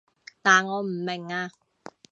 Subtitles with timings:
[0.41, 1.51] 但我唔明啊